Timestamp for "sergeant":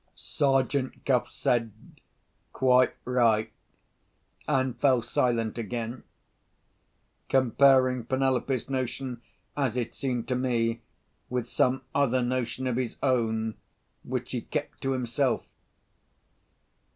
0.15-1.05